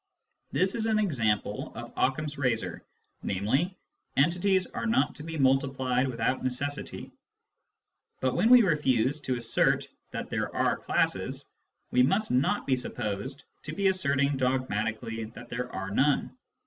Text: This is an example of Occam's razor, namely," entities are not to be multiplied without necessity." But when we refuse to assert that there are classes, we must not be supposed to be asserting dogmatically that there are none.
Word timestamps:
This 0.51 0.73
is 0.73 0.87
an 0.87 0.97
example 0.97 1.71
of 1.75 1.93
Occam's 1.95 2.35
razor, 2.39 2.83
namely," 3.21 3.77
entities 4.17 4.65
are 4.65 4.87
not 4.87 5.13
to 5.17 5.23
be 5.23 5.37
multiplied 5.37 6.07
without 6.07 6.43
necessity." 6.43 7.11
But 8.19 8.33
when 8.35 8.49
we 8.49 8.63
refuse 8.63 9.21
to 9.21 9.37
assert 9.37 9.87
that 10.09 10.31
there 10.31 10.51
are 10.55 10.75
classes, 10.75 11.51
we 11.91 12.01
must 12.01 12.31
not 12.31 12.65
be 12.65 12.75
supposed 12.75 13.43
to 13.61 13.73
be 13.75 13.89
asserting 13.89 14.37
dogmatically 14.37 15.25
that 15.35 15.49
there 15.49 15.71
are 15.71 15.91
none. 15.91 16.35